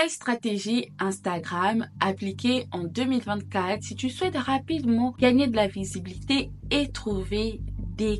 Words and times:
Quelle 0.00 0.08
stratégie 0.08 0.88
Instagram 0.98 1.86
appliquée 2.00 2.64
en 2.72 2.84
2024 2.84 3.82
si 3.82 3.94
tu 3.94 4.08
souhaites 4.08 4.38
rapidement 4.38 5.14
gagner 5.18 5.46
de 5.46 5.54
la 5.54 5.66
visibilité 5.66 6.50
et 6.70 6.88
trouver 6.88 7.60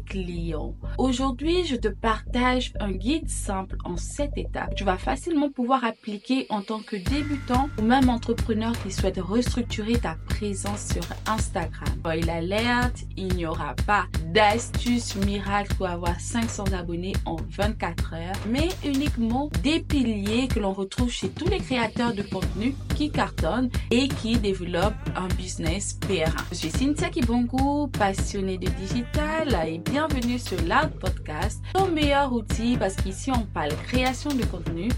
clients. 0.06 0.74
Aujourd'hui, 0.98 1.64
je 1.64 1.76
te 1.76 1.88
partage 1.88 2.72
un 2.80 2.92
guide 2.92 3.28
simple 3.28 3.76
en 3.84 3.96
7 3.96 4.32
étapes. 4.36 4.74
Tu 4.74 4.84
vas 4.84 4.98
facilement 4.98 5.50
pouvoir 5.50 5.84
appliquer 5.84 6.46
en 6.50 6.60
tant 6.60 6.80
que 6.80 6.96
débutant 6.96 7.68
ou 7.78 7.82
même 7.82 8.08
entrepreneur 8.08 8.72
qui 8.82 8.90
souhaite 8.90 9.18
restructurer 9.18 9.98
ta 9.98 10.16
présence 10.28 10.92
sur 10.92 11.02
Instagram. 11.26 11.88
Il 12.16 12.28
alerte, 12.28 13.04
il 13.16 13.34
n'y 13.34 13.46
aura 13.46 13.74
pas 13.86 14.06
d'astuces 14.34 15.16
miracles 15.16 15.74
pour 15.76 15.86
avoir 15.86 16.20
500 16.20 16.64
abonnés 16.78 17.14
en 17.24 17.36
24 17.50 18.14
heures, 18.14 18.36
mais 18.48 18.68
uniquement 18.84 19.50
des 19.62 19.80
piliers 19.80 20.48
que 20.48 20.60
l'on 20.60 20.72
retrouve 20.72 21.10
chez 21.10 21.28
tous 21.30 21.48
les 21.48 21.58
créateurs 21.58 22.12
de 22.12 22.22
contenu 22.22 22.74
qui 22.96 23.10
cartonnent 23.10 23.70
et 23.90 24.08
qui 24.08 24.36
développent 24.36 24.94
un 25.16 25.28
business 25.36 25.98
PR1. 26.06 26.30
Je 26.50 26.56
suis 26.56 26.70
Cynthia 26.70 27.08
Kibongo, 27.08 27.86
passionnée 27.88 28.58
de 28.58 28.68
digital 28.68 29.54
bienvenue 29.78 30.38
sur 30.38 30.60
l'Art 30.62 30.90
Podcast, 30.90 31.62
ton 31.72 31.88
meilleur 31.88 32.32
outil 32.32 32.76
parce 32.76 32.96
qu'ici 32.96 33.30
on 33.30 33.46
parle 33.46 33.74
création 33.86 34.30
de 34.30 34.44
contenu, 34.44 34.88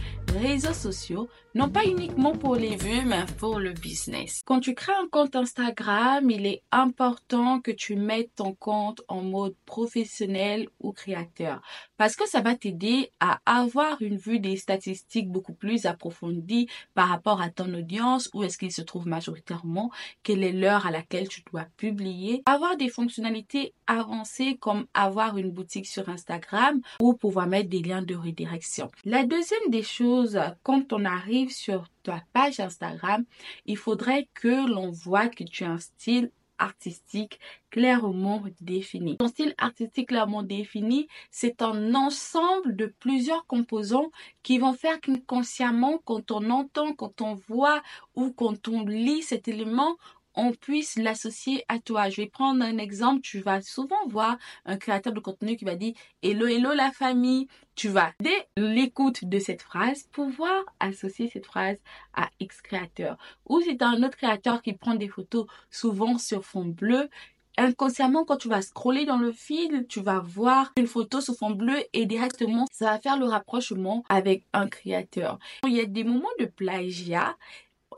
réseaux 0.40 0.72
sociaux, 0.72 1.28
non 1.54 1.68
pas 1.68 1.84
uniquement 1.84 2.32
pour 2.32 2.56
les 2.56 2.76
vues, 2.76 3.04
mais 3.04 3.24
pour 3.38 3.58
le 3.58 3.72
business. 3.72 4.42
Quand 4.44 4.60
tu 4.60 4.74
crées 4.74 4.92
un 4.92 5.08
compte 5.08 5.36
Instagram, 5.36 6.30
il 6.30 6.46
est 6.46 6.62
important 6.70 7.60
que 7.60 7.70
tu 7.70 7.96
mettes 7.96 8.34
ton 8.36 8.54
compte 8.54 9.02
en 9.08 9.22
mode 9.22 9.54
professionnel 9.66 10.68
ou 10.80 10.92
créateur 10.92 11.60
parce 12.02 12.16
que 12.16 12.28
ça 12.28 12.40
va 12.40 12.56
t'aider 12.56 13.12
à 13.20 13.38
avoir 13.46 14.02
une 14.02 14.16
vue 14.16 14.40
des 14.40 14.56
statistiques 14.56 15.30
beaucoup 15.30 15.54
plus 15.54 15.86
approfondie 15.86 16.66
par 16.94 17.08
rapport 17.08 17.40
à 17.40 17.48
ton 17.48 17.72
audience, 17.74 18.28
où 18.34 18.42
est-ce 18.42 18.58
qu'il 18.58 18.72
se 18.72 18.82
trouve 18.82 19.06
majoritairement, 19.06 19.92
quelle 20.24 20.42
est 20.42 20.50
l'heure 20.50 20.84
à 20.84 20.90
laquelle 20.90 21.28
tu 21.28 21.44
dois 21.52 21.66
publier, 21.76 22.42
avoir 22.44 22.76
des 22.76 22.88
fonctionnalités 22.88 23.72
avancées 23.86 24.56
comme 24.58 24.86
avoir 24.94 25.36
une 25.36 25.52
boutique 25.52 25.86
sur 25.86 26.08
Instagram 26.08 26.80
ou 27.00 27.14
pouvoir 27.14 27.46
mettre 27.46 27.68
des 27.68 27.82
liens 27.82 28.02
de 28.02 28.16
redirection. 28.16 28.90
La 29.04 29.22
deuxième 29.22 29.70
des 29.70 29.84
choses, 29.84 30.40
quand 30.64 30.92
on 30.92 31.04
arrive 31.04 31.52
sur 31.52 31.84
ta 32.02 32.20
page 32.32 32.58
Instagram, 32.58 33.24
il 33.66 33.76
faudrait 33.76 34.26
que 34.34 34.68
l'on 34.68 34.90
voit 34.90 35.28
que 35.28 35.44
tu 35.44 35.62
as 35.62 35.70
un 35.70 35.78
style 35.78 36.32
artistique 36.62 37.40
clairement 37.70 38.42
défini. 38.60 39.16
Ton 39.16 39.28
style 39.28 39.54
artistique 39.58 40.08
clairement 40.08 40.42
défini, 40.42 41.08
c'est 41.30 41.60
un 41.62 41.94
ensemble 41.94 42.76
de 42.76 42.86
plusieurs 42.86 43.46
composants 43.46 44.10
qui 44.42 44.58
vont 44.58 44.72
faire 44.72 45.00
qu'inconsciemment, 45.00 45.98
quand 46.04 46.30
on 46.30 46.50
entend, 46.50 46.94
quand 46.94 47.20
on 47.20 47.34
voit 47.34 47.82
ou 48.14 48.30
quand 48.32 48.68
on 48.68 48.84
lit 48.84 49.22
cet 49.22 49.48
élément, 49.48 49.96
on 50.34 50.52
puisse 50.52 50.96
l'associer 50.96 51.64
à 51.68 51.78
toi. 51.78 52.08
Je 52.08 52.16
vais 52.22 52.26
prendre 52.26 52.64
un 52.64 52.78
exemple. 52.78 53.20
Tu 53.22 53.40
vas 53.40 53.60
souvent 53.60 54.06
voir 54.08 54.38
un 54.64 54.76
créateur 54.76 55.12
de 55.12 55.20
contenu 55.20 55.56
qui 55.56 55.64
va 55.64 55.76
dire 55.76 55.94
Hello, 56.22 56.46
hello 56.46 56.72
la 56.72 56.90
famille. 56.90 57.48
Tu 57.74 57.88
vas, 57.88 58.12
dès 58.20 58.48
l'écoute 58.56 59.24
de 59.24 59.38
cette 59.38 59.62
phrase, 59.62 60.04
pouvoir 60.12 60.64
associer 60.78 61.30
cette 61.32 61.46
phrase 61.46 61.78
à 62.14 62.28
X 62.38 62.60
créateur. 62.60 63.16
Ou 63.48 63.60
si 63.60 63.76
tu 63.76 63.84
un 63.84 64.02
autre 64.02 64.16
créateur 64.16 64.60
qui 64.62 64.74
prend 64.74 64.94
des 64.94 65.08
photos 65.08 65.46
souvent 65.70 66.18
sur 66.18 66.44
fond 66.44 66.66
bleu, 66.66 67.08
inconsciemment, 67.56 68.24
quand 68.24 68.36
tu 68.36 68.48
vas 68.48 68.62
scroller 68.62 69.06
dans 69.06 69.18
le 69.18 69.32
fil, 69.32 69.86
tu 69.88 70.00
vas 70.00 70.18
voir 70.18 70.72
une 70.76 70.86
photo 70.86 71.20
sur 71.20 71.34
fond 71.34 71.50
bleu 71.50 71.78
et 71.92 72.04
directement, 72.04 72.66
ça 72.72 72.92
va 72.92 72.98
faire 72.98 73.18
le 73.18 73.26
rapprochement 73.26 74.04
avec 74.08 74.44
un 74.52 74.68
créateur. 74.68 75.38
Il 75.66 75.72
y 75.72 75.80
a 75.80 75.86
des 75.86 76.04
moments 76.04 76.28
de 76.38 76.46
plagiat 76.46 77.36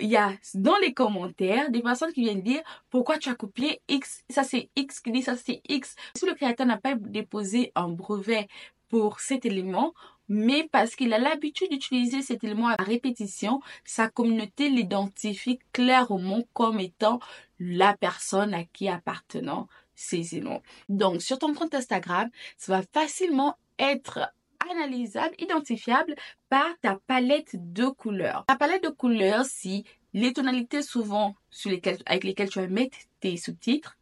il 0.01 0.09
y 0.09 0.17
a 0.17 0.33
dans 0.55 0.77
les 0.79 0.93
commentaires 0.93 1.71
des 1.71 1.83
personnes 1.83 2.13
qui 2.13 2.23
viennent 2.23 2.43
dire 2.43 2.63
pourquoi 2.91 3.19
tu 3.19 3.29
as 3.29 3.35
copié 3.35 3.81
X, 3.89 4.25
ça 4.29 4.45
c'est 4.45 4.71
X 4.77 5.01
qui 5.01 5.13
dit 5.13 5.23
ça 5.23 5.37
c'est 5.37 5.63
X. 5.69 5.95
Si 6.17 6.27
le 6.27 6.35
créateur 6.35 6.67
n'a 6.67 6.79
pas 6.79 6.95
déposé 6.95 7.73
un 7.75 7.89
brevet 7.89 8.49
pour 8.89 9.21
cet 9.21 9.45
élément, 9.45 9.95
mais 10.29 10.69
parce 10.71 10.95
qu'il 10.95 11.13
a 11.13 11.19
l'habitude 11.19 11.71
d'utiliser 11.71 12.23
cet 12.23 12.45
élément 12.45 12.69
à 12.69 12.83
répétition, 12.83 13.61
sa 13.85 14.09
communauté 14.09 14.69
l'identifie 14.69 15.59
clairement 15.73 16.43
comme 16.53 16.81
étant 16.81 17.21
la 17.59 17.97
personne 17.97 18.55
à 18.55 18.65
qui 18.65 18.89
appartenant 18.89 19.69
ces 19.95 20.37
éléments. 20.37 20.63
Donc, 20.89 21.23
sur 21.23 21.39
ton 21.39 21.55
compte 21.55 21.75
Instagram, 21.75 22.31
ça 22.57 22.77
va 22.77 22.83
facilement 22.83 23.57
être 23.79 24.33
analysable, 24.71 25.35
identifiable 25.39 26.15
par 26.49 26.67
ta 26.81 26.99
palette 27.07 27.57
de 27.73 27.87
couleurs. 27.87 28.45
Ta 28.47 28.57
palette 28.57 28.85
de 28.85 28.89
couleurs, 28.89 29.45
si 29.45 29.85
les 30.13 30.33
tonalités 30.33 30.83
souvent 30.83 31.35
sur 31.51 31.71
lesquelles, 31.71 31.99
avec 32.07 32.25
lesquelles 32.25 32.51
tu 32.51 32.61
vas 32.61 32.69
mettre 32.69 32.97
tes 33.21 33.37
sous-titres, 33.37 33.97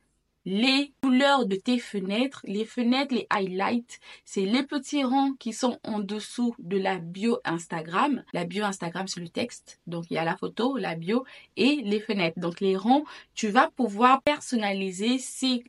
les 0.45 0.93
couleurs 1.03 1.47
de 1.47 1.55
tes 1.55 1.79
fenêtres, 1.79 2.41
les 2.45 2.65
fenêtres, 2.65 3.15
les 3.15 3.27
highlights, 3.31 4.01
c'est 4.25 4.45
les 4.45 4.65
petits 4.65 5.05
ronds 5.05 5.35
qui 5.39 5.53
sont 5.53 5.79
en 5.85 6.01
dessous 6.01 6.55
de 6.59 6.79
la 6.79 6.99
bio 6.99 7.39
Instagram. 7.45 8.25
La 8.33 8.45
bio 8.45 8.65
Instagram, 8.65 9.07
c'est 9.07 9.21
le 9.21 9.29
texte. 9.29 9.81
Donc, 9.87 10.07
il 10.11 10.15
y 10.15 10.19
a 10.19 10.25
la 10.25 10.37
photo, 10.37 10.77
la 10.77 10.97
bio 10.97 11.25
et 11.57 11.77
les 11.85 12.01
fenêtres. 12.01 12.41
Donc, 12.41 12.61
les 12.61 12.77
ronds, 12.77 13.05
tu 13.35 13.49
vas 13.49 13.71
pouvoir 13.71 14.21
personnaliser 14.23 15.19
ces 15.19 15.63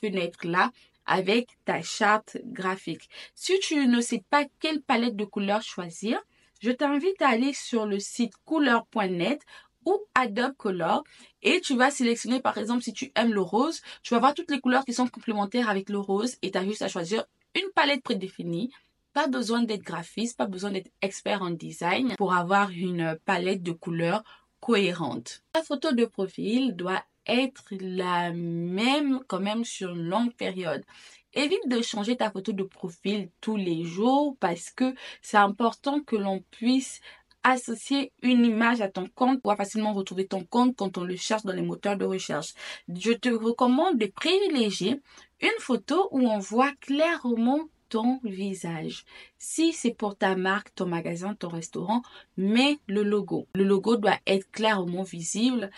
fenêtres-là 0.00 0.70
avec 1.06 1.48
ta 1.64 1.82
charte 1.82 2.38
graphique. 2.44 3.08
Si 3.34 3.58
tu 3.60 3.86
ne 3.86 4.00
sais 4.00 4.24
pas 4.30 4.44
quelle 4.60 4.82
palette 4.82 5.16
de 5.16 5.24
couleurs 5.24 5.62
choisir, 5.62 6.20
je 6.60 6.70
t'invite 6.70 7.20
à 7.22 7.28
aller 7.28 7.52
sur 7.52 7.86
le 7.86 7.98
site 7.98 8.34
couleur.net 8.44 9.40
ou 9.86 9.98
Adobe 10.14 10.56
Color 10.56 11.04
et 11.42 11.60
tu 11.60 11.74
vas 11.74 11.90
sélectionner 11.90 12.40
par 12.40 12.58
exemple 12.58 12.82
si 12.82 12.92
tu 12.92 13.12
aimes 13.14 13.32
le 13.32 13.40
rose, 13.40 13.80
tu 14.02 14.14
vas 14.14 14.20
voir 14.20 14.34
toutes 14.34 14.50
les 14.50 14.60
couleurs 14.60 14.84
qui 14.84 14.92
sont 14.92 15.08
complémentaires 15.08 15.70
avec 15.70 15.88
le 15.88 15.98
rose 15.98 16.36
et 16.42 16.50
tu 16.50 16.58
as 16.58 16.64
juste 16.64 16.82
à 16.82 16.88
choisir 16.88 17.24
une 17.54 17.70
palette 17.74 18.02
prédéfinie. 18.02 18.70
Pas 19.12 19.26
besoin 19.26 19.62
d'être 19.62 19.82
graphiste, 19.82 20.36
pas 20.36 20.46
besoin 20.46 20.70
d'être 20.70 20.90
expert 21.02 21.42
en 21.42 21.50
design 21.50 22.14
pour 22.16 22.34
avoir 22.34 22.70
une 22.70 23.18
palette 23.24 23.62
de 23.62 23.72
couleurs 23.72 24.22
cohérente. 24.60 25.42
La 25.54 25.62
photo 25.62 25.92
de 25.92 26.04
profil 26.04 26.76
doit 26.76 27.02
être 27.30 27.64
la 27.80 28.32
même 28.32 29.20
quand 29.28 29.40
même 29.40 29.64
sur 29.64 29.90
une 29.90 30.08
longue 30.08 30.34
période. 30.34 30.84
Évite 31.32 31.68
de 31.68 31.80
changer 31.80 32.16
ta 32.16 32.30
photo 32.30 32.52
de 32.52 32.64
profil 32.64 33.30
tous 33.40 33.56
les 33.56 33.84
jours 33.84 34.36
parce 34.40 34.70
que 34.70 34.94
c'est 35.22 35.36
important 35.36 36.00
que 36.00 36.16
l'on 36.16 36.40
puisse 36.50 37.00
associer 37.42 38.12
une 38.22 38.44
image 38.44 38.80
à 38.80 38.88
ton 38.88 39.08
compte 39.14 39.40
pour 39.40 39.54
facilement 39.56 39.92
retrouver 39.92 40.26
ton 40.26 40.44
compte 40.44 40.76
quand 40.76 40.98
on 40.98 41.04
le 41.04 41.16
cherche 41.16 41.44
dans 41.44 41.52
les 41.52 41.62
moteurs 41.62 41.96
de 41.96 42.04
recherche. 42.04 42.54
Je 42.88 43.12
te 43.12 43.28
recommande 43.28 43.98
de 43.98 44.06
privilégier 44.06 45.00
une 45.40 45.60
photo 45.60 46.08
où 46.10 46.20
on 46.20 46.38
voit 46.38 46.72
clairement 46.80 47.60
ton 47.88 48.20
visage. 48.22 49.04
Si 49.38 49.72
c'est 49.72 49.94
pour 49.94 50.16
ta 50.16 50.36
marque, 50.36 50.74
ton 50.74 50.86
magasin, 50.86 51.34
ton 51.34 51.48
restaurant, 51.48 52.02
mets 52.36 52.78
le 52.86 53.02
logo. 53.02 53.48
Le 53.54 53.64
logo 53.64 53.96
doit 53.96 54.18
être 54.26 54.50
clairement 54.52 55.02
visible 55.02 55.70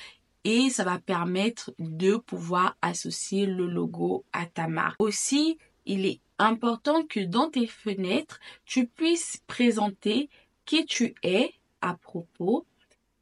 et 0.44 0.70
ça 0.70 0.84
va 0.84 0.98
permettre 0.98 1.72
de 1.78 2.16
pouvoir 2.16 2.76
associer 2.82 3.46
le 3.46 3.66
logo 3.66 4.24
à 4.32 4.46
ta 4.46 4.68
marque. 4.68 5.00
Aussi, 5.00 5.58
il 5.86 6.06
est 6.06 6.20
important 6.38 7.04
que 7.04 7.20
dans 7.20 7.50
tes 7.50 7.66
fenêtres, 7.66 8.40
tu 8.64 8.86
puisses 8.86 9.38
présenter 9.46 10.28
qui 10.64 10.86
tu 10.86 11.14
es 11.22 11.52
à 11.80 11.94
propos, 11.94 12.66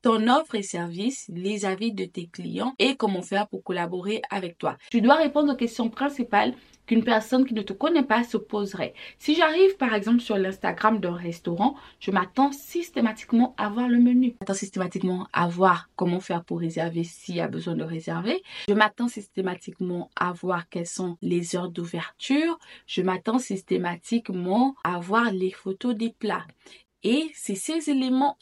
ton 0.03 0.29
offre 0.29 0.55
et 0.55 0.63
service, 0.63 1.27
les 1.29 1.65
avis 1.67 1.93
de 1.93 2.05
tes 2.05 2.27
clients 2.27 2.75
et 2.79 2.97
comment 2.97 3.23
faire 3.23 3.49
pour 3.49 3.63
collaborer 3.63 4.23
avec 4.31 4.57
toi. 4.57 4.77
Tu 4.91 5.01
dois 5.01 5.17
répondre 5.17 5.53
aux 5.53 5.57
questions 5.57 5.91
principales 5.91 6.55
qu'une 6.91 7.05
personne 7.05 7.47
qui 7.47 7.55
ne 7.55 7.63
te 7.63 7.73
connaît 7.73 8.03
pas 8.03 8.25
se 8.25 8.37
poserait. 8.37 8.95
Si 9.17 9.37
j'arrive 9.37 9.77
par 9.77 9.95
exemple 9.95 10.19
sur 10.19 10.37
l'Instagram 10.37 10.99
d'un 10.99 11.15
restaurant, 11.15 11.77
je 12.01 12.11
m'attends 12.11 12.51
systématiquement 12.51 13.55
à 13.59 13.69
voir 13.69 13.89
le 13.89 14.01
menu. 14.01 14.31
Je 14.31 14.37
m'attends 14.41 14.55
systématiquement 14.55 15.29
à 15.33 15.47
voir 15.47 15.89
comment 15.95 16.19
faire 16.19 16.43
pour 16.43 16.59
réserver 16.59 17.05
s'il 17.05 17.37
y 17.37 17.41
a 17.41 17.47
besoin 17.47 17.77
de 17.77 17.85
réserver. 17.85 18.43
Je 18.69 18.75
m'attends 18.75 19.07
systématiquement 19.07 20.11
à 20.17 20.33
voir 20.33 20.69
quelles 20.69 20.85
sont 20.85 21.17
les 21.23 21.55
heures 21.55 21.71
d'ouverture. 21.71 22.59
Je 22.89 23.03
m'attends 23.03 23.39
systématiquement 23.39 24.75
à 24.83 24.99
voir 24.99 25.31
les 25.31 25.53
photos 25.53 25.95
des 25.95 26.11
plats. 26.11 26.49
Et 27.05 27.31
c'est 27.37 27.55
ces 27.55 27.89
éléments 27.89 28.37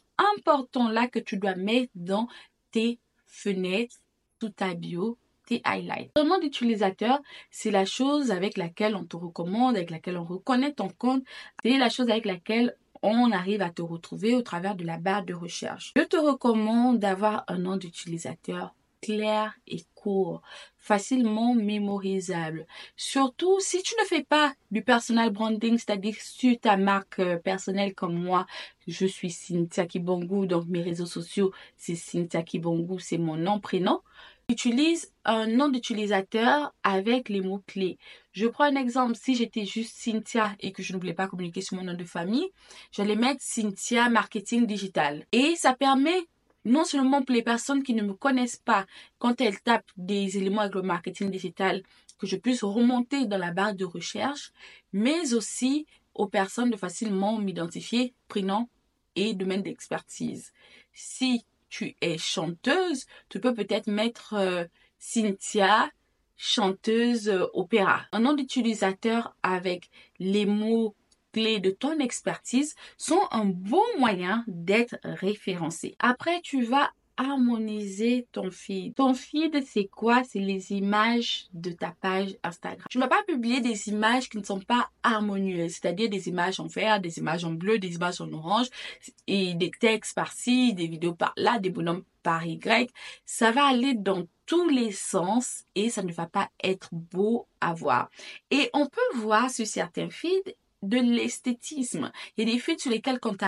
importants-là 0.47 1.07
que 1.09 1.19
tu 1.19 1.37
dois 1.37 1.55
mettre 1.55 1.93
dans 1.95 2.29
tes 2.71 2.99
fenêtres, 3.27 3.97
tout 4.39 4.49
ta 4.49 4.73
bio, 4.73 5.19
highlights. 5.65 6.13
Ton 6.15 6.25
nom 6.25 6.39
d'utilisateur, 6.39 7.21
c'est 7.51 7.71
la 7.71 7.85
chose 7.85 8.31
avec 8.31 8.57
laquelle 8.57 8.97
on 8.97 9.05
te 9.05 9.17
recommande, 9.17 9.77
avec 9.77 9.91
laquelle 9.91 10.19
on 10.19 10.25
reconnaît 10.25 10.73
ton 10.73 10.89
compte. 10.89 11.25
C'est 11.63 11.79
la 11.79 11.89
chose 11.89 12.11
avec 12.11 12.25
laquelle 12.25 12.77
on 13.03 13.31
arrive 13.33 13.63
à 13.63 13.71
te 13.71 13.83
retrouver 13.83 14.35
au 14.35 14.43
travers 14.43 14.75
de 14.75 14.85
la 14.85 14.99
barre 14.99 15.25
de 15.25 15.35
recherche. 15.35 15.93
Je 15.97 16.03
te 16.03 16.17
recommande 16.17 16.99
d'avoir 16.99 17.45
un 17.49 17.59
nom 17.59 17.77
d'utilisateur 17.77 18.75
clair 19.01 19.55
et 19.67 19.85
court, 19.95 20.43
facilement 20.77 21.55
mémorisable. 21.55 22.67
Surtout 22.97 23.61
si 23.61 23.83
tu 23.83 23.95
ne 24.01 24.05
fais 24.07 24.25
pas 24.25 24.55
du 24.71 24.83
personal 24.83 25.31
branding, 25.31 25.79
c'est-à-dire 25.79 26.17
sur 26.21 26.59
ta 26.59 26.77
marque 26.77 27.21
euh, 27.21 27.37
personnelle 27.37 27.95
comme 27.95 28.21
moi, 28.21 28.47
je 28.87 29.07
suis 29.07 29.31
Cynthia 29.31 29.87
Kibongu, 29.87 30.47
donc 30.47 30.67
mes 30.67 30.83
réseaux 30.83 31.07
sociaux, 31.07 31.53
c'est 31.77 31.95
Cynthia 31.95 32.43
Kibongu, 32.43 32.99
c'est 33.01 33.19
mon 33.19 33.37
nom, 33.37 33.61
prénom. 33.61 34.01
Utilise 34.51 35.13
un 35.27 35.47
nom 35.47 35.69
d'utilisateur 35.69 36.73
avec 36.83 37.29
les 37.29 37.43
mots-clés. 37.43 37.99
Je 38.33 38.47
prends 38.47 38.65
un 38.65 38.77
exemple. 38.77 39.15
Si 39.15 39.35
j'étais 39.35 39.67
juste 39.67 39.95
Cynthia 39.95 40.57
et 40.61 40.73
que 40.73 40.83
je 40.83 40.95
ne 40.95 40.99
voulais 40.99 41.13
pas 41.13 41.27
communiquer 41.27 41.61
sur 41.61 41.77
mon 41.77 41.85
nom 41.85 41.93
de 41.93 42.05
famille, 42.05 42.49
j'allais 42.91 43.15
mettre 43.15 43.43
Cynthia 43.43 44.09
Marketing 44.09 44.67
Digital. 44.67 45.27
Et 45.33 45.55
ça 45.55 45.75
permet 45.75 46.23
non 46.65 46.85
seulement 46.85 47.21
pour 47.21 47.35
les 47.35 47.43
personnes 47.43 47.83
qui 47.83 47.93
ne 47.93 48.03
me 48.03 48.15
connaissent 48.15 48.57
pas, 48.57 48.87
quand 49.19 49.39
elles 49.43 49.61
tapent 49.61 49.93
des 49.99 50.39
éléments 50.39 50.63
avec 50.63 50.77
le 50.77 50.83
marketing 50.83 51.31
digital, 51.31 51.83
que 52.19 52.27
je 52.27 52.37
puisse 52.37 52.63
remonter 52.65 53.27
dans 53.27 53.39
la 53.39 53.53
barre 53.53 53.75
de 53.75 53.85
recherche, 53.85 54.53
mais 54.95 55.35
aussi 55.35 55.87
aux 56.15 56.27
personnes 56.27 56.71
de 56.71 56.77
facilement 56.79 57.37
m'identifier, 57.37 58.15
prénom 58.29 58.67
et 59.15 59.35
domaine 59.35 59.63
d'expertise. 59.63 60.53
Si 60.95 61.45
tu 61.69 61.97
es 62.01 62.19
chanteuse, 62.19 63.07
tu 63.29 63.41
peux 63.41 63.55
peut-être 63.55 63.87
mettre 63.87 64.35
euh, 64.35 64.65
Cynthia, 64.99 65.91
chanteuse 66.37 67.29
euh, 67.29 67.47
opéra. 67.53 68.03
Un 68.13 68.21
nom 68.21 68.33
d'utilisateur 68.33 69.35
avec 69.43 69.91
les 70.19 70.47
mots 70.47 70.95
clés 71.33 71.61
de 71.61 71.71
ton 71.71 71.99
expertise 71.99 72.75
sont 72.97 73.21
un 73.31 73.45
bon 73.45 73.83
moyen 73.99 74.45
d'être 74.47 74.97
référencé. 75.05 75.95
Après, 75.99 76.41
tu 76.43 76.63
vas 76.63 76.91
harmoniser 77.19 78.27
ton 78.33 78.51
feed. 78.51 78.95
Ton 78.95 79.13
feed, 79.13 79.63
c'est 79.67 79.87
quoi? 79.87 80.23
C'est 80.25 80.39
les 80.39 80.73
images 80.73 81.49
de 81.53 81.73
ta 81.73 81.95
page 82.01 82.37
Instagram. 82.45 82.87
Tu 82.89 82.99
ne 82.99 83.03
vas 83.03 83.09
pas 83.09 83.23
publier 83.27 83.61
des 83.61 83.89
images 83.89 84.31
qui 84.31 84.39
ne 84.39 84.45
sont 84.45 84.61
pas 84.61 84.91
harmonieuses, 85.03 85.73
c'est-à-dire 85.73 86.09
des 86.09 86.29
images 86.29 86.61
en 86.61 86.67
vert, 86.69 87.01
des 87.01 87.19
images 87.19 87.45
en 87.45 87.51
bleu, 87.51 87.79
des 87.79 87.97
images 87.97 88.21
en 88.21 88.33
orange, 88.33 88.69
et 89.27 89.55
des 89.55 89.71
textes 89.71 90.15
par-ci, 90.15 90.73
des 90.75 90.87
vidéos 90.87 91.15
par-là, 91.15 91.59
des 91.59 91.71
bonhommes 91.71 92.05
par 92.23 92.47
Y. 92.47 92.91
Ça 93.27 93.51
va 93.51 93.67
aller 93.67 93.95
dans 93.95 94.27
tous 94.47 94.69
les 94.69 94.93
sens 94.93 95.65
et 95.75 95.91
ça 95.91 96.03
ne 96.03 96.13
va 96.13 96.27
pas 96.27 96.49
être 96.63 96.89
beau 96.93 97.47
à 97.61 97.75
voir. 97.75 98.11
Et 98.51 98.71
on 98.73 98.87
peut 98.87 99.17
voir 99.17 99.51
sur 99.51 99.67
certains 99.67 100.09
feeds 100.09 100.55
de 100.83 100.99
l'esthétisme. 100.99 102.13
Il 102.37 102.47
y 102.47 102.51
a 102.51 102.55
des 102.55 102.61
feeds 102.61 102.81
sur 102.81 102.91
lesquels 102.91 103.19
quand 103.19 103.37
tu 103.37 103.47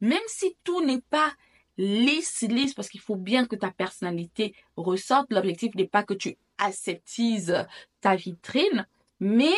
même 0.00 0.18
si 0.26 0.56
tout 0.64 0.84
n'est 0.84 1.02
pas 1.10 1.32
lisse, 1.78 2.42
lisse, 2.42 2.74
parce 2.74 2.88
qu'il 2.88 3.00
faut 3.00 3.16
bien 3.16 3.46
que 3.46 3.56
ta 3.56 3.70
personnalité 3.70 4.54
ressorte. 4.76 5.32
L'objectif 5.32 5.74
n'est 5.74 5.86
pas 5.86 6.02
que 6.02 6.14
tu 6.14 6.36
aseptises 6.58 7.64
ta 8.00 8.16
vitrine, 8.16 8.86
mais 9.20 9.54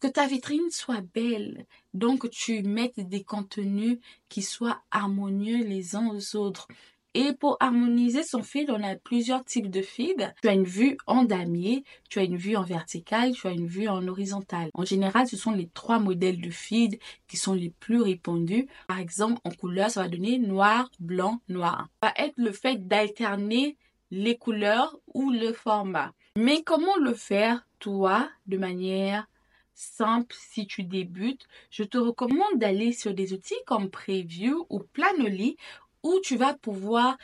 que 0.00 0.08
ta 0.08 0.26
vitrine 0.26 0.70
soit 0.70 1.02
belle. 1.14 1.66
Donc, 1.94 2.30
tu 2.30 2.62
mettes 2.62 3.00
des 3.00 3.22
contenus 3.22 3.98
qui 4.28 4.42
soient 4.42 4.82
harmonieux 4.90 5.64
les 5.64 5.94
uns 5.94 6.08
aux 6.08 6.36
autres. 6.36 6.68
Et 7.14 7.32
pour 7.32 7.56
harmoniser 7.60 8.22
son 8.22 8.42
feed, 8.42 8.70
on 8.70 8.82
a 8.82 8.96
plusieurs 8.96 9.44
types 9.44 9.70
de 9.70 9.82
feed. 9.82 10.32
Tu 10.42 10.48
as 10.48 10.52
une 10.52 10.64
vue 10.64 10.96
en 11.06 11.24
damier, 11.24 11.84
tu 12.10 12.18
as 12.18 12.24
une 12.24 12.36
vue 12.36 12.56
en 12.56 12.62
verticale, 12.62 13.32
tu 13.32 13.46
as 13.46 13.52
une 13.52 13.66
vue 13.66 13.88
en 13.88 14.06
horizontale. 14.06 14.70
En 14.74 14.84
général, 14.84 15.26
ce 15.26 15.36
sont 15.36 15.52
les 15.52 15.68
trois 15.68 15.98
modèles 15.98 16.40
de 16.40 16.50
feed 16.50 16.98
qui 17.26 17.36
sont 17.36 17.54
les 17.54 17.70
plus 17.70 18.00
répandus. 18.00 18.68
Par 18.86 18.98
exemple, 18.98 19.40
en 19.44 19.50
couleur, 19.50 19.90
ça 19.90 20.02
va 20.02 20.08
donner 20.08 20.38
noir, 20.38 20.90
blanc, 21.00 21.40
noir. 21.48 21.88
Ça 22.02 22.12
va 22.16 22.24
être 22.24 22.36
le 22.36 22.52
fait 22.52 22.86
d'alterner 22.86 23.76
les 24.10 24.36
couleurs 24.36 24.98
ou 25.14 25.30
le 25.30 25.52
format. 25.52 26.12
Mais 26.36 26.62
comment 26.62 26.96
le 26.96 27.14
faire, 27.14 27.66
toi, 27.78 28.28
de 28.46 28.58
manière 28.58 29.26
simple 29.74 30.34
si 30.36 30.66
tu 30.66 30.82
débutes, 30.82 31.46
je 31.70 31.84
te 31.84 31.98
recommande 31.98 32.58
d'aller 32.58 32.92
sur 32.92 33.14
des 33.14 33.32
outils 33.32 33.54
comme 33.64 33.90
Preview 33.90 34.66
ou 34.70 34.80
Planoly 34.80 35.56
où 36.02 36.18
tu 36.22 36.36
vas 36.36 36.54
pouvoir 36.54 37.16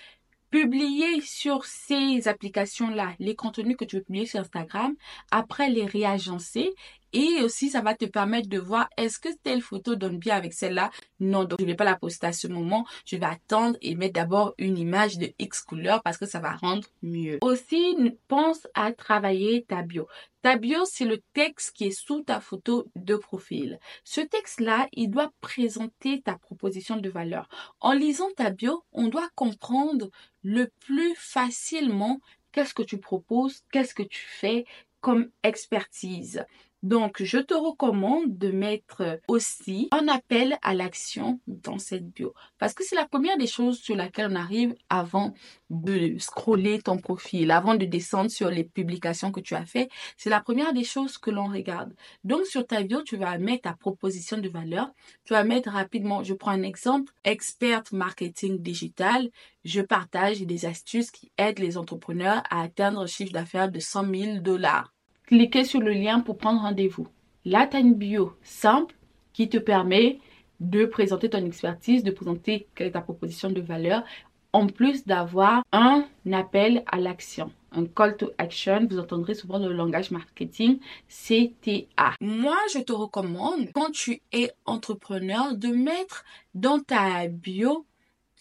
publier 0.50 1.20
sur 1.20 1.64
ces 1.64 2.28
applications-là 2.28 3.14
les 3.18 3.34
contenus 3.34 3.76
que 3.76 3.84
tu 3.84 3.96
veux 3.96 4.02
publier 4.02 4.26
sur 4.26 4.40
Instagram, 4.40 4.94
après 5.32 5.68
les 5.68 5.84
réagencer 5.84 6.72
et 7.14 7.42
aussi, 7.42 7.70
ça 7.70 7.80
va 7.80 7.94
te 7.94 8.04
permettre 8.04 8.48
de 8.48 8.58
voir 8.58 8.88
est-ce 8.96 9.18
que 9.18 9.28
telle 9.42 9.62
photo 9.62 9.94
donne 9.94 10.18
bien 10.18 10.36
avec 10.36 10.52
celle-là? 10.52 10.90
Non, 11.20 11.44
donc 11.44 11.60
je 11.60 11.64
ne 11.64 11.70
vais 11.70 11.76
pas 11.76 11.84
la 11.84 11.96
poster 11.96 12.26
à 12.26 12.32
ce 12.32 12.48
moment. 12.48 12.84
Je 13.06 13.16
vais 13.16 13.26
attendre 13.26 13.78
et 13.80 13.94
mettre 13.94 14.14
d'abord 14.14 14.54
une 14.58 14.76
image 14.76 15.16
de 15.18 15.32
X 15.38 15.62
couleur 15.62 16.02
parce 16.02 16.18
que 16.18 16.26
ça 16.26 16.40
va 16.40 16.56
rendre 16.56 16.86
mieux. 17.02 17.38
Aussi, 17.40 17.96
pense 18.28 18.66
à 18.74 18.92
travailler 18.92 19.64
ta 19.64 19.82
bio. 19.82 20.08
Ta 20.42 20.56
bio, 20.56 20.84
c'est 20.84 21.04
le 21.04 21.22
texte 21.32 21.72
qui 21.74 21.86
est 21.86 21.98
sous 21.98 22.22
ta 22.22 22.40
photo 22.40 22.86
de 22.96 23.16
profil. 23.16 23.78
Ce 24.02 24.20
texte-là, 24.20 24.88
il 24.92 25.08
doit 25.08 25.32
présenter 25.40 26.20
ta 26.20 26.36
proposition 26.36 26.96
de 26.96 27.08
valeur. 27.08 27.48
En 27.80 27.92
lisant 27.92 28.30
ta 28.36 28.50
bio, 28.50 28.84
on 28.92 29.08
doit 29.08 29.28
comprendre 29.34 30.10
le 30.42 30.70
plus 30.80 31.14
facilement 31.16 32.20
qu'est-ce 32.52 32.74
que 32.74 32.82
tu 32.82 32.98
proposes, 32.98 33.62
qu'est-ce 33.72 33.94
que 33.94 34.02
tu 34.02 34.20
fais 34.20 34.64
comme 35.00 35.30
expertise. 35.42 36.44
Donc, 36.84 37.22
je 37.22 37.38
te 37.38 37.54
recommande 37.54 38.36
de 38.36 38.50
mettre 38.50 39.18
aussi 39.26 39.88
un 39.90 40.06
appel 40.06 40.58
à 40.60 40.74
l'action 40.74 41.40
dans 41.46 41.78
cette 41.78 42.10
bio. 42.10 42.34
Parce 42.58 42.74
que 42.74 42.84
c'est 42.84 42.94
la 42.94 43.06
première 43.06 43.38
des 43.38 43.46
choses 43.46 43.78
sur 43.80 43.96
laquelle 43.96 44.28
on 44.30 44.34
arrive 44.34 44.74
avant 44.90 45.32
de 45.70 46.18
scroller 46.18 46.82
ton 46.82 46.98
profil, 46.98 47.52
avant 47.52 47.74
de 47.74 47.86
descendre 47.86 48.30
sur 48.30 48.50
les 48.50 48.64
publications 48.64 49.32
que 49.32 49.40
tu 49.40 49.54
as 49.54 49.64
fait. 49.64 49.88
C'est 50.18 50.28
la 50.28 50.42
première 50.42 50.74
des 50.74 50.84
choses 50.84 51.16
que 51.16 51.30
l'on 51.30 51.46
regarde. 51.46 51.94
Donc, 52.22 52.44
sur 52.44 52.66
ta 52.66 52.82
bio, 52.82 53.00
tu 53.00 53.16
vas 53.16 53.38
mettre 53.38 53.62
ta 53.62 53.72
proposition 53.72 54.36
de 54.36 54.50
valeur. 54.50 54.90
Tu 55.24 55.32
vas 55.32 55.42
mettre 55.42 55.70
rapidement, 55.70 56.22
je 56.22 56.34
prends 56.34 56.50
un 56.50 56.64
exemple, 56.64 57.14
expert 57.24 57.84
marketing 57.92 58.58
digital. 58.58 59.30
Je 59.64 59.80
partage 59.80 60.42
des 60.42 60.66
astuces 60.66 61.10
qui 61.10 61.32
aident 61.38 61.60
les 61.60 61.78
entrepreneurs 61.78 62.42
à 62.50 62.60
atteindre 62.60 63.00
un 63.00 63.06
chiffre 63.06 63.32
d'affaires 63.32 63.70
de 63.70 63.80
100 63.80 64.14
000 64.14 64.38
dollars 64.40 64.93
cliquez 65.26 65.64
sur 65.64 65.80
le 65.80 65.92
lien 65.92 66.20
pour 66.20 66.38
prendre 66.38 66.60
rendez-vous. 66.60 67.08
Là, 67.44 67.66
tu 67.66 67.76
as 67.76 67.80
une 67.80 67.94
bio 67.94 68.36
simple 68.42 68.94
qui 69.32 69.48
te 69.48 69.58
permet 69.58 70.18
de 70.60 70.84
présenter 70.86 71.28
ton 71.28 71.44
expertise, 71.44 72.04
de 72.04 72.10
présenter 72.10 72.68
quelle 72.74 72.88
est 72.88 72.92
ta 72.92 73.00
proposition 73.00 73.50
de 73.50 73.60
valeur, 73.60 74.04
en 74.52 74.68
plus 74.68 75.04
d'avoir 75.04 75.64
un 75.72 76.04
appel 76.32 76.84
à 76.86 77.00
l'action, 77.00 77.50
un 77.72 77.86
call 77.86 78.16
to 78.16 78.30
action. 78.38 78.86
Vous 78.88 79.00
entendrez 79.00 79.34
souvent 79.34 79.58
le 79.58 79.72
langage 79.72 80.12
marketing 80.12 80.78
CTA. 81.08 82.12
Moi, 82.20 82.56
je 82.72 82.78
te 82.78 82.92
recommande, 82.92 83.70
quand 83.74 83.90
tu 83.90 84.22
es 84.32 84.52
entrepreneur, 84.64 85.56
de 85.56 85.68
mettre 85.68 86.24
dans 86.54 86.78
ta 86.78 87.26
bio 87.26 87.84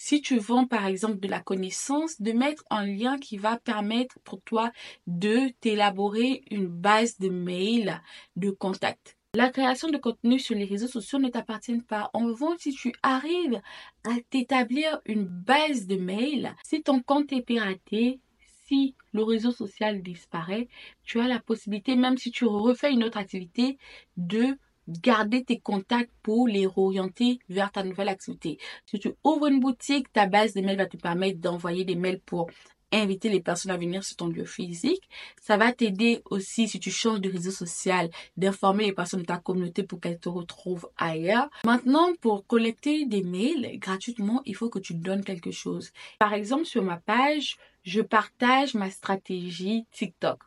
si 0.03 0.21
tu 0.21 0.37
vends 0.37 0.67
par 0.67 0.85
exemple 0.85 1.21
de 1.21 1.29
la 1.29 1.39
connaissance, 1.39 2.21
de 2.21 2.33
mettre 2.33 2.65
un 2.69 2.85
lien 2.85 3.17
qui 3.17 3.37
va 3.37 3.57
permettre 3.57 4.19
pour 4.25 4.41
toi 4.41 4.69
de 5.07 5.47
t'élaborer 5.61 6.43
une 6.51 6.67
base 6.67 7.19
de 7.19 7.29
mail 7.29 8.01
de 8.35 8.49
contact. 8.49 9.15
La 9.33 9.49
création 9.49 9.87
de 9.87 9.97
contenu 9.97 10.39
sur 10.39 10.57
les 10.57 10.65
réseaux 10.65 10.89
sociaux 10.89 11.19
ne 11.19 11.29
t'appartient 11.29 11.79
pas. 11.87 12.09
En 12.13 12.25
revanche, 12.25 12.57
si 12.59 12.73
tu 12.73 12.93
arrives 13.01 13.61
à 14.03 14.15
t'établir 14.29 14.99
une 15.05 15.23
base 15.23 15.87
de 15.87 15.95
mail, 15.95 16.53
si 16.65 16.83
ton 16.83 17.01
compte 17.01 17.31
est 17.31 17.41
piraté, 17.41 18.19
si 18.67 18.95
le 19.13 19.23
réseau 19.23 19.51
social 19.51 20.01
disparaît, 20.01 20.67
tu 21.05 21.21
as 21.21 21.29
la 21.29 21.39
possibilité, 21.39 21.95
même 21.95 22.17
si 22.17 22.29
tu 22.29 22.43
refais 22.43 22.91
une 22.91 23.05
autre 23.05 23.17
activité, 23.17 23.77
de 24.17 24.57
garder 24.87 25.43
tes 25.43 25.59
contacts 25.59 26.11
pour 26.21 26.47
les 26.47 26.67
réorienter 26.67 27.39
vers 27.49 27.71
ta 27.71 27.83
nouvelle 27.83 28.09
activité. 28.09 28.57
Si 28.85 28.99
tu 28.99 29.13
ouvres 29.23 29.47
une 29.47 29.59
boutique, 29.59 30.11
ta 30.11 30.27
base 30.27 30.53
de 30.53 30.61
mails 30.61 30.77
va 30.77 30.85
te 30.85 30.97
permettre 30.97 31.39
d'envoyer 31.39 31.85
des 31.85 31.95
mails 31.95 32.19
pour 32.19 32.49
inviter 32.93 33.29
les 33.29 33.41
personnes 33.41 33.71
à 33.71 33.77
venir 33.77 34.03
sur 34.03 34.15
ton 34.17 34.27
lieu 34.27 34.45
physique. 34.45 35.09
Ça 35.41 35.57
va 35.57 35.71
t'aider 35.71 36.21
aussi 36.29 36.67
si 36.67 36.79
tu 36.79 36.91
changes 36.91 37.21
de 37.21 37.31
réseau 37.31 37.51
social, 37.51 38.09
d'informer 38.37 38.85
les 38.85 38.93
personnes 38.93 39.21
de 39.21 39.25
ta 39.25 39.37
communauté 39.37 39.83
pour 39.83 39.99
qu'elles 39.99 40.19
te 40.19 40.29
retrouvent 40.29 40.89
ailleurs. 40.97 41.49
Maintenant, 41.65 42.13
pour 42.21 42.45
collecter 42.45 43.05
des 43.05 43.23
mails 43.23 43.79
gratuitement, 43.79 44.41
il 44.45 44.55
faut 44.55 44.69
que 44.69 44.79
tu 44.79 44.93
donnes 44.93 45.23
quelque 45.23 45.51
chose. 45.51 45.91
Par 46.19 46.33
exemple, 46.33 46.65
sur 46.65 46.83
ma 46.83 46.97
page, 46.97 47.57
je 47.83 48.01
partage 48.01 48.75
ma 48.75 48.89
stratégie 48.89 49.85
TikTok. 49.91 50.39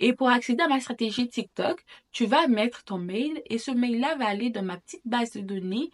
Et 0.00 0.12
pour 0.12 0.28
accéder 0.28 0.62
à 0.62 0.68
ma 0.68 0.80
stratégie 0.80 1.28
TikTok, 1.28 1.84
tu 2.12 2.26
vas 2.26 2.46
mettre 2.48 2.84
ton 2.84 2.98
mail 2.98 3.42
et 3.46 3.58
ce 3.58 3.70
mail-là 3.70 4.16
va 4.16 4.26
aller 4.26 4.50
dans 4.50 4.62
ma 4.62 4.76
petite 4.76 5.02
base 5.04 5.32
de 5.32 5.40
données 5.40 5.90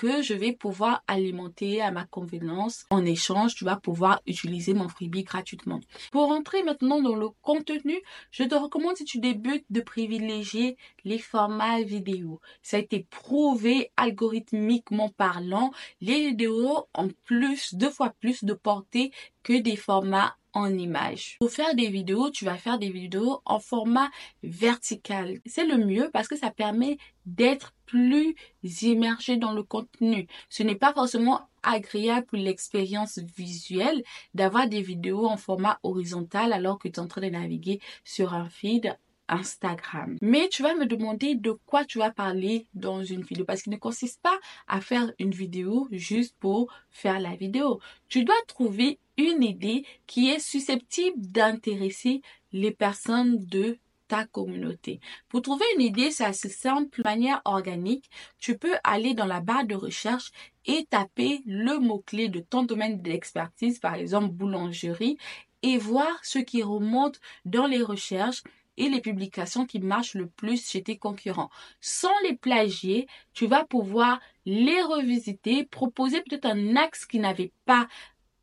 que 0.00 0.22
je 0.22 0.32
vais 0.32 0.54
pouvoir 0.54 1.04
alimenter 1.08 1.82
à 1.82 1.90
ma 1.90 2.06
convenance. 2.06 2.86
En 2.88 3.04
échange, 3.04 3.54
tu 3.54 3.66
vas 3.66 3.76
pouvoir 3.76 4.22
utiliser 4.26 4.72
mon 4.72 4.88
freebie 4.88 5.24
gratuitement. 5.24 5.78
Pour 6.10 6.30
entrer 6.30 6.62
maintenant 6.62 7.02
dans 7.02 7.14
le 7.14 7.28
contenu, 7.42 8.00
je 8.30 8.44
te 8.44 8.54
recommande 8.54 8.96
si 8.96 9.04
tu 9.04 9.18
débutes 9.18 9.66
de 9.68 9.82
privilégier 9.82 10.78
les 11.04 11.18
formats 11.18 11.82
vidéo. 11.82 12.40
Ça 12.62 12.78
a 12.78 12.80
été 12.80 13.06
prouvé 13.10 13.92
algorithmiquement 13.98 15.10
parlant. 15.10 15.70
Les 16.00 16.28
vidéos 16.28 16.88
ont 16.96 17.10
plus, 17.24 17.74
deux 17.74 17.90
fois 17.90 18.08
plus 18.08 18.42
de 18.42 18.54
portée 18.54 19.12
que 19.42 19.52
des 19.52 19.76
formats 19.76 20.34
en 20.52 20.72
images. 20.76 21.36
Pour 21.40 21.50
faire 21.50 21.74
des 21.74 21.88
vidéos, 21.88 22.30
tu 22.30 22.44
vas 22.44 22.56
faire 22.56 22.78
des 22.78 22.90
vidéos 22.90 23.40
en 23.44 23.60
format 23.60 24.10
vertical. 24.42 25.38
C'est 25.46 25.66
le 25.66 25.78
mieux 25.78 26.10
parce 26.12 26.28
que 26.28 26.36
ça 26.36 26.50
permet 26.50 26.98
d'être 27.26 27.72
plus 27.86 28.34
immergé 28.82 29.36
dans 29.36 29.52
le 29.52 29.62
contenu. 29.62 30.26
Ce 30.48 30.62
n'est 30.62 30.74
pas 30.74 30.92
forcément 30.92 31.42
agréable 31.62 32.26
pour 32.26 32.38
l'expérience 32.38 33.18
visuelle 33.36 34.02
d'avoir 34.34 34.68
des 34.68 34.82
vidéos 34.82 35.26
en 35.26 35.36
format 35.36 35.78
horizontal 35.82 36.52
alors 36.52 36.78
que 36.78 36.88
tu 36.88 36.94
es 36.94 37.00
en 37.00 37.08
train 37.08 37.20
de 37.20 37.28
naviguer 37.28 37.80
sur 38.04 38.34
un 38.34 38.48
feed 38.48 38.96
Instagram. 39.30 40.16
Mais 40.20 40.48
tu 40.48 40.62
vas 40.62 40.74
me 40.74 40.86
demander 40.86 41.34
de 41.34 41.52
quoi 41.66 41.84
tu 41.84 41.98
vas 41.98 42.10
parler 42.10 42.66
dans 42.74 43.02
une 43.02 43.22
vidéo 43.22 43.44
parce 43.44 43.62
qu'il 43.62 43.72
ne 43.72 43.78
consiste 43.78 44.20
pas 44.22 44.38
à 44.66 44.80
faire 44.80 45.12
une 45.18 45.30
vidéo 45.30 45.88
juste 45.92 46.36
pour 46.40 46.72
faire 46.90 47.20
la 47.20 47.36
vidéo. 47.36 47.80
Tu 48.08 48.24
dois 48.24 48.34
trouver 48.48 48.98
une 49.20 49.42
idée 49.42 49.84
qui 50.06 50.30
est 50.30 50.38
susceptible 50.38 51.20
d'intéresser 51.20 52.22
les 52.52 52.72
personnes 52.72 53.44
de 53.46 53.78
ta 54.08 54.26
communauté. 54.26 55.00
Pour 55.28 55.40
trouver 55.42 55.64
une 55.76 55.82
idée, 55.82 56.10
c'est 56.10 56.24
assez 56.24 56.48
simple, 56.48 56.98
de 56.98 57.08
manière 57.08 57.40
organique. 57.44 58.10
Tu 58.38 58.58
peux 58.58 58.74
aller 58.82 59.14
dans 59.14 59.26
la 59.26 59.40
barre 59.40 59.64
de 59.64 59.76
recherche 59.76 60.32
et 60.66 60.84
taper 60.90 61.42
le 61.46 61.78
mot-clé 61.78 62.28
de 62.28 62.40
ton 62.40 62.64
domaine 62.64 63.00
d'expertise, 63.00 63.78
par 63.78 63.94
exemple 63.94 64.32
boulangerie, 64.32 65.16
et 65.62 65.78
voir 65.78 66.18
ce 66.22 66.40
qui 66.40 66.62
remonte 66.62 67.20
dans 67.44 67.66
les 67.66 67.82
recherches 67.82 68.42
et 68.76 68.88
les 68.88 69.00
publications 69.00 69.66
qui 69.66 69.78
marchent 69.78 70.14
le 70.14 70.26
plus 70.26 70.68
chez 70.68 70.82
tes 70.82 70.96
concurrents. 70.96 71.50
Sans 71.80 72.18
les 72.24 72.34
plagier, 72.34 73.06
tu 73.32 73.46
vas 73.46 73.64
pouvoir 73.64 74.20
les 74.46 74.82
revisiter, 74.82 75.64
proposer 75.66 76.22
peut-être 76.22 76.46
un 76.46 76.76
axe 76.76 77.06
qui 77.06 77.18
n'avait 77.18 77.52
pas 77.66 77.86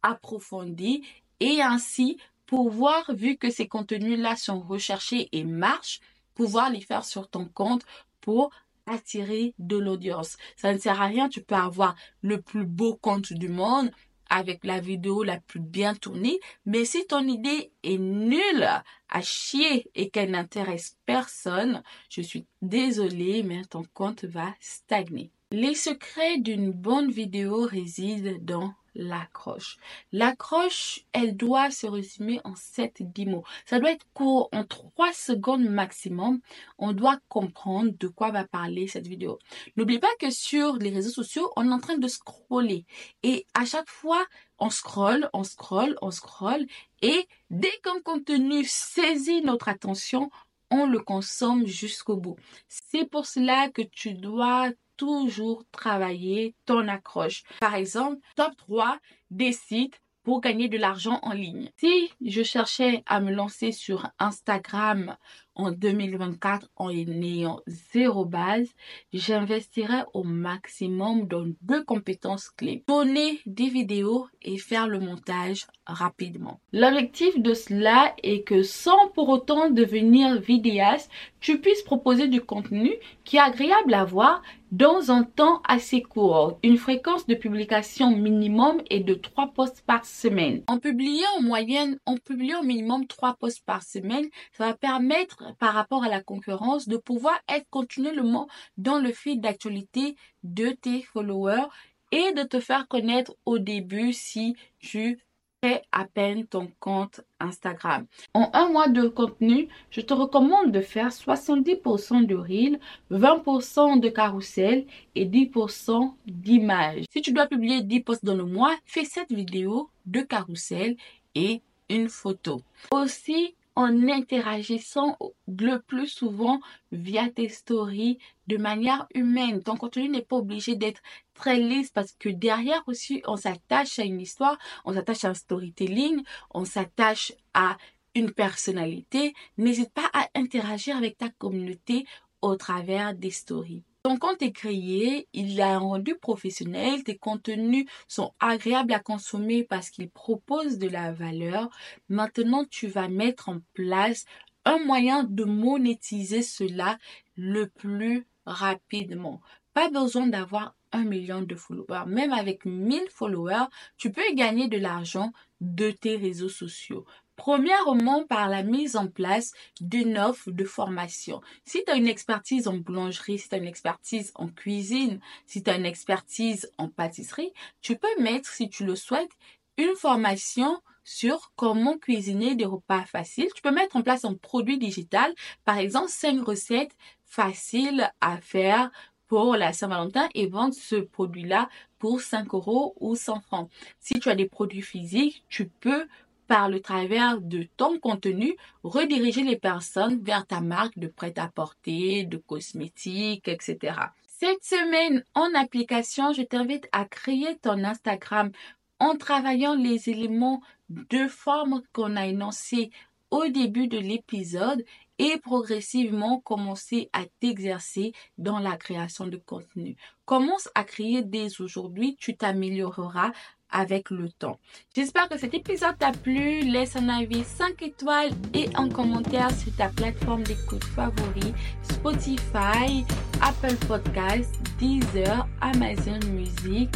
approfondi 0.04 1.04
et 1.40 1.62
ainsi 1.62 2.18
pouvoir, 2.46 3.04
vu 3.14 3.38
que 3.38 3.50
ces 3.50 3.68
contenus-là 3.68 4.36
sont 4.36 4.60
recherchés 4.60 5.30
et 5.32 5.44
marchent, 5.44 6.00
pouvoir 6.34 6.70
les 6.70 6.82
faire 6.82 7.06
sur 7.06 7.30
ton 7.30 7.46
compte 7.46 7.84
pour 8.22 8.52
attirer 8.86 9.54
de 9.60 9.78
l'audience. 9.78 10.38
Ça 10.56 10.74
ne 10.74 10.78
sert 10.78 11.02
à 11.02 11.08
rien, 11.08 11.30
tu 11.30 11.42
peux 11.42 11.56
avoir 11.56 11.96
le 12.22 12.42
plus 12.42 12.66
beau 12.66 12.96
compte 12.96 13.34
du 13.34 13.50
monde, 13.50 13.92
avec 14.30 14.64
la 14.66 14.80
vidéo 14.80 15.24
la 15.24 15.40
plus 15.40 15.60
bien 15.60 15.96
tournée, 15.96 16.40
mais 16.66 16.86
si 16.86 17.06
ton 17.08 17.26
idée 17.28 17.72
est 17.84 17.98
nulle 17.98 18.68
à 19.10 19.22
chier 19.22 19.90
et 19.96 20.10
qu'elle 20.10 20.32
n'intéresse 20.32 20.98
personne, 21.06 21.82
je 22.10 22.22
suis 22.22 22.46
désolée, 22.62 23.44
mais 23.44 23.64
ton 23.64 23.84
compte 23.94 24.26
va 24.26 24.54
stagner. 24.60 25.32
Les 25.52 25.76
secrets 25.76 26.40
d'une 26.40 26.72
bonne 26.72 27.10
vidéo 27.10 27.62
résident 27.62 28.38
dans 28.42 28.74
l'accroche. 28.98 29.78
L'accroche, 30.12 31.06
elle 31.14 31.38
doit 31.38 31.72
se 31.72 31.88
résumer 31.88 32.42
en 32.44 32.54
7-10 32.54 33.30
mots. 33.30 33.44
Ça 33.66 33.80
doit 33.80 33.92
être 33.92 34.06
court, 34.14 34.50
en 34.52 34.66
3 34.66 35.14
secondes 35.14 35.64
maximum. 35.64 36.40
On 36.78 36.92
doit 36.92 37.20
comprendre 37.30 37.92
de 37.98 38.08
quoi 38.08 38.32
va 38.32 38.46
parler 38.46 38.88
cette 38.88 39.08
vidéo. 39.08 39.40
N'oublie 39.78 40.00
pas 40.00 40.14
que 40.20 40.32
sur 40.32 40.78
les 40.78 40.90
réseaux 40.90 41.12
sociaux, 41.12 41.52
on 41.56 41.70
est 41.70 41.74
en 41.74 41.80
train 41.80 41.98
de 41.98 42.08
scroller. 42.08 42.86
Et 43.24 43.46
à 43.54 43.66
chaque 43.66 43.90
fois, 43.90 44.26
on 44.60 44.70
scrolle, 44.70 45.30
on 45.34 45.44
scrolle, 45.44 45.96
on 46.02 46.12
scrolle. 46.12 46.66
Et 47.02 47.28
dès 47.50 47.72
qu'un 47.84 48.02
contenu 48.02 48.66
saisit 48.66 49.42
notre 49.42 49.70
attention, 49.70 50.32
on 50.72 50.86
le 50.88 51.00
consomme 51.00 51.66
jusqu'au 51.66 52.18
bout. 52.18 52.36
C'est 52.68 53.06
pour 53.06 53.26
cela 53.26 53.70
que 53.70 53.84
tu 53.84 54.14
dois 54.14 54.72
toujours 54.98 55.64
travailler 55.72 56.56
ton 56.66 56.88
accroche. 56.88 57.44
Par 57.60 57.76
exemple, 57.76 58.20
top 58.36 58.56
3 58.58 59.00
des 59.32 59.54
sites 59.54 60.02
pour 60.24 60.42
gagner 60.42 60.68
de 60.68 60.78
l'argent 60.78 61.20
en 61.22 61.32
ligne. 61.32 61.72
Si 61.78 62.12
je 62.20 62.44
cherchais 62.44 63.02
à 63.06 63.22
me 63.22 63.32
lancer 63.32 63.72
sur 63.72 64.10
Instagram 64.20 65.16
en 65.58 65.72
2024 65.72 66.70
en 66.78 66.90
ayant 66.90 67.60
zéro 67.68 68.26
base, 68.26 68.70
j'investirais 69.12 70.06
au 70.14 70.24
maximum 70.24 71.28
dans 71.28 71.46
deux 71.62 71.84
compétences 71.84 72.50
clés. 72.50 72.84
Tourner 72.88 73.42
des 73.46 73.70
vidéos 73.70 74.28
et 74.42 74.58
faire 74.58 74.88
le 74.88 75.00
montage 75.00 75.68
rapidement. 75.86 76.60
L'objectif 76.72 77.40
de 77.40 77.54
cela 77.54 78.14
est 78.24 78.44
que 78.44 78.64
sans 78.64 79.10
pour 79.14 79.30
autant 79.30 79.70
devenir 79.70 80.40
vidéaste, 80.40 81.10
tu 81.40 81.60
puisses 81.60 81.84
proposer 81.84 82.28
du 82.28 82.42
contenu 82.42 82.92
qui 83.24 83.38
est 83.38 83.42
agréable 83.42 83.94
à 83.94 84.06
voir 84.06 84.42
dans 84.72 85.12
un 85.12 85.24
temps 85.24 85.62
assez 85.68 86.02
court. 86.02 86.60
Une 86.64 86.78
fréquence 86.78 87.26
de 87.26 87.36
publication 87.36 88.16
minimum 88.16 88.82
est 88.90 89.00
de 89.00 89.14
3 89.14 89.54
posts 89.54 89.82
par 89.86 90.06
semaine. 90.06 90.64
En 90.68 90.78
publiant 90.78 91.28
en 91.38 91.42
moyenne, 91.42 92.00
en 92.06 92.18
publiant 92.18 92.60
au 92.60 92.64
minimum 92.64 93.08
3 93.08 93.36
posts 93.36 93.64
par 93.66 93.84
semaine, 93.84 94.26
ça 94.52 94.68
va 94.68 94.74
permettre 94.74 95.47
par 95.60 95.74
rapport 95.74 96.04
à 96.04 96.10
la 96.10 96.22
concurrence 96.22 96.88
de 96.88 96.98
pouvoir 96.98 97.40
être 97.50 97.68
continuellement 97.70 98.48
dans 98.78 99.00
le 99.00 99.12
fil 99.12 99.42
d'actualité 99.42 100.16
de 100.44 100.70
tes 100.70 101.02
followers 101.02 101.68
et 102.12 102.32
de 102.34 102.44
te 102.44 102.60
faire 102.60 102.88
connaître 102.88 103.36
au 103.46 103.60
début 103.60 104.14
si 104.14 104.56
tu 104.80 105.20
fais 105.64 105.82
à 105.92 106.06
peine 106.06 106.46
ton 106.46 106.70
compte 106.80 107.22
Instagram. 107.40 108.06
En 108.34 108.50
un 108.54 108.70
mois 108.70 108.90
de 108.90 109.08
contenu, 109.08 109.68
je 109.90 110.02
te 110.02 110.14
recommande 110.14 110.72
de 110.72 110.82
faire 110.82 111.10
70% 111.10 112.26
de 112.26 112.36
reel, 112.36 112.80
20% 113.12 114.00
de 114.00 114.10
carrousel 114.10 114.86
et 115.16 115.26
10% 115.26 116.14
d'images. 116.28 117.06
Si 117.12 117.22
tu 117.22 117.32
dois 117.32 117.48
publier 117.48 117.82
10 117.82 118.02
posts 118.02 118.26
dans 118.26 118.36
le 118.36 118.46
mois, 118.46 118.76
fais 118.86 119.06
cette 119.06 119.32
vidéo 119.32 119.90
de 120.06 120.22
carrousel 120.22 120.96
et 121.36 121.62
une 121.90 122.10
photo. 122.10 122.62
Aussi, 122.92 123.56
en 123.78 124.10
interagissant 124.10 125.20
le 125.48 125.78
plus 125.78 126.08
souvent 126.08 126.60
via 126.92 127.30
tes 127.30 127.48
stories 127.48 128.18
de 128.48 128.58
manière 128.58 129.08
humaine. 129.14 129.62
Ton 129.62 129.78
contenu 129.78 130.10
n'est 130.10 130.24
pas 130.24 130.38
obligé 130.38 130.76
d'être 130.76 131.00
très 131.36 131.60
lisse 131.60 131.92
parce 131.92 132.12
que 132.14 132.30
derrière 132.30 132.82
aussi, 132.88 133.22
on 133.28 133.38
s'attache 133.38 134.00
à 134.00 134.04
une 134.04 134.20
histoire, 134.20 134.58
on 134.84 134.94
s'attache 134.94 135.26
à 135.26 135.30
un 135.30 135.34
storytelling, 135.36 136.24
on 136.50 136.66
s'attache 136.66 137.34
à 137.54 137.78
une 138.16 138.32
personnalité. 138.32 139.36
N'hésite 139.60 139.94
pas 139.94 140.10
à 140.12 140.28
interagir 140.34 140.98
avec 140.98 141.20
ta 141.20 141.30
communauté 141.30 142.08
au 142.42 142.56
travers 142.56 143.14
des 143.14 143.30
stories. 143.30 143.84
Ton 144.08 144.16
compte 144.16 144.42
est 144.42 144.54
créé, 144.54 145.28
il 145.34 145.60
a 145.60 145.76
un 145.76 145.80
rendu 145.80 146.16
professionnel, 146.16 147.04
tes 147.04 147.18
contenus 147.18 147.88
sont 148.08 148.32
agréables 148.40 148.94
à 148.94 149.02
consommer 149.02 149.66
parce 149.66 149.90
qu'ils 149.90 150.10
proposent 150.10 150.78
de 150.78 150.88
la 150.88 151.12
valeur. 151.12 151.70
Maintenant, 152.08 152.64
tu 152.64 152.88
vas 152.88 153.10
mettre 153.10 153.50
en 153.50 153.60
place 153.74 154.24
un 154.64 154.80
moyen 154.86 155.26
de 155.26 155.44
monétiser 155.44 156.42
cela 156.42 156.98
le 157.36 157.68
plus 157.68 158.26
rapidement. 158.46 159.42
Pas 159.74 159.90
besoin 159.90 160.28
d'avoir 160.28 160.74
un 160.94 161.04
million 161.04 161.42
de 161.42 161.56
followers. 161.56 162.06
Même 162.08 162.32
avec 162.32 162.64
1000 162.64 163.10
followers, 163.10 163.66
tu 163.98 164.14
peux 164.14 164.22
gagner 164.36 164.70
de 164.70 164.78
l'argent 164.78 165.34
de 165.60 165.92
tes 165.92 166.16
réseaux 166.16 166.48
sociaux. 166.48 167.06
Premièrement, 167.38 168.26
par 168.26 168.50
la 168.50 168.64
mise 168.64 168.98
en 168.98 169.08
place 169.08 169.54
d'une 169.80 170.18
offre 170.18 170.52
de 170.52 170.66
formation. 170.66 171.42
Si 171.64 171.84
tu 171.86 171.92
as 171.92 171.96
une 171.96 172.08
expertise 172.08 172.68
en 172.68 172.76
boulangerie, 172.76 173.40
si 173.40 173.48
tu 173.48 173.56
as 173.56 173.60
une 173.60 173.68
expertise 173.68 174.32
en 174.36 174.50
cuisine, 174.50 175.22
si 175.46 175.64
tu 175.64 175.70
as 175.70 175.78
une 175.78 175.86
expertise 175.86 176.70
en 176.78 176.90
pâtisserie, 176.90 177.54
tu 177.82 177.96
peux 177.96 178.22
mettre, 178.22 178.50
si 178.50 178.70
tu 178.70 178.84
le 178.86 178.96
souhaites, 178.96 179.32
une 179.78 179.96
formation 179.96 180.82
sur 181.04 181.54
comment 181.56 181.98
cuisiner 181.98 182.56
des 182.56 182.66
repas 182.66 183.06
faciles. 183.06 183.48
Tu 183.56 183.62
peux 183.62 183.72
mettre 183.72 183.96
en 183.96 184.02
place 184.02 184.26
un 184.26 184.34
produit 184.34 184.78
digital, 184.78 185.34
par 185.64 185.78
exemple, 185.78 186.10
5 186.10 186.44
recettes 186.44 186.98
faciles 187.24 188.12
à 188.20 188.42
faire 188.42 188.92
pour 189.28 189.56
la 189.56 189.74
Saint-Valentin 189.74 190.28
et 190.34 190.48
vendre 190.48 190.74
ce 190.74 190.96
produit-là 190.96 191.70
pour 192.00 192.22
5 192.22 192.54
euros 192.54 192.96
ou 193.00 193.16
100 193.16 193.42
francs. 193.42 193.70
Si 194.00 194.20
tu 194.20 194.30
as 194.30 194.36
des 194.36 194.48
produits 194.48 194.82
physiques, 194.82 195.44
tu 195.50 195.68
peux 195.68 196.08
par 196.48 196.70
le 196.70 196.80
travers 196.80 197.42
de 197.42 197.68
ton 197.78 198.00
contenu, 198.00 198.56
rediriger 198.84 199.44
les 199.44 199.58
personnes 199.58 200.20
vers 200.22 200.46
ta 200.46 200.62
marque 200.62 200.98
de 200.98 201.08
prêt-à-porter, 201.08 202.24
de 202.24 202.38
cosmétiques, 202.38 203.48
etc. 203.48 203.96
Cette 204.26 204.64
semaine 204.64 205.24
en 205.34 205.54
application, 205.56 206.32
je 206.32 206.44
t'invite 206.44 206.88
à 206.92 207.06
créer 207.06 207.58
ton 207.62 207.84
Instagram 207.84 208.52
en 209.00 209.16
travaillant 209.16 209.76
les 209.76 210.10
éléments 210.10 210.62
de 210.90 211.28
forme 211.28 211.82
qu'on 211.94 212.16
a 212.16 212.28
énoncés 212.28 212.92
au 213.32 213.48
début 213.48 213.88
de 213.88 213.98
l'épisode 213.98 214.84
et 215.20 215.38
progressivement 215.40 216.40
commencer 216.40 217.10
à 217.14 217.26
t'exercer 217.40 218.14
dans 218.38 218.60
la 218.60 218.78
création 218.78 219.28
de 219.28 219.38
contenu. 219.38 219.96
Commence 220.26 220.70
à 220.76 220.84
créer 220.84 221.24
dès 221.24 221.60
aujourd'hui, 221.60 222.16
tu 222.20 222.38
t'amélioreras 222.38 223.32
avec 223.72 224.10
le 224.10 224.30
temps. 224.30 224.60
J'espère 224.96 225.30
que 225.30 225.38
cet 225.38 225.54
épisode 225.54 225.98
t'a 225.98 226.12
plu. 226.12 226.62
Laisse 226.62 226.96
un 226.96 227.10
avis 227.10 227.44
5 227.44 227.82
étoiles 227.82 228.32
et 228.54 228.70
un 228.76 228.90
commentaire 228.90 229.52
sur 229.52 229.76
ta 229.76 229.90
plateforme 229.90 230.44
d'écoute 230.44 230.84
favori, 230.84 231.54
Spotify, 231.82 233.06
Apple 233.42 233.76
Podcasts, 233.88 234.56
Deezer, 234.80 235.48
Amazon 235.62 236.20
Music 236.32 236.90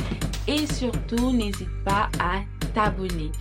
et 0.47 0.65
surtout 0.67 1.31
n'hésite 1.31 1.83
pas 1.83 2.09
à 2.19 2.41
t'abonner. 2.73 3.31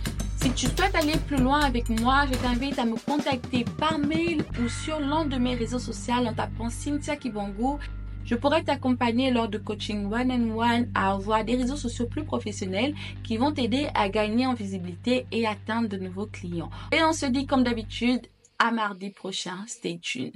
Si 0.41 0.51
tu 0.53 0.65
souhaites 0.65 0.95
aller 0.95 1.17
plus 1.27 1.37
loin 1.37 1.59
avec 1.59 1.87
moi, 1.89 2.25
je 2.25 2.35
t'invite 2.39 2.79
à 2.79 2.85
me 2.85 2.95
contacter 2.95 3.63
par 3.77 3.99
mail 3.99 4.43
ou 4.59 4.67
sur 4.67 4.99
l'un 4.99 5.25
de 5.25 5.37
mes 5.37 5.53
réseaux 5.53 5.77
sociaux 5.77 6.15
en 6.15 6.33
tapant 6.33 6.69
Cynthia 6.69 7.15
Kibongo. 7.15 7.77
Je 8.25 8.35
pourrais 8.35 8.63
t'accompagner 8.63 9.31
lors 9.31 9.49
de 9.49 9.57
coaching 9.57 10.05
one-on-one 10.11 10.89
à 10.93 11.13
avoir 11.13 11.43
des 11.43 11.55
réseaux 11.55 11.75
sociaux 11.75 12.07
plus 12.07 12.23
professionnels 12.23 12.95
qui 13.23 13.37
vont 13.37 13.51
t'aider 13.51 13.87
à 13.93 14.09
gagner 14.09 14.45
en 14.45 14.53
visibilité 14.53 15.25
et 15.31 15.45
atteindre 15.47 15.89
de 15.89 15.97
nouveaux 15.97 16.27
clients. 16.27 16.69
Et 16.91 17.03
on 17.03 17.13
se 17.13 17.25
dit 17.25 17.45
comme 17.45 17.63
d'habitude 17.63 18.21
à 18.59 18.71
mardi 18.71 19.09
prochain. 19.09 19.63
Stay 19.67 19.99
tuned. 19.99 20.35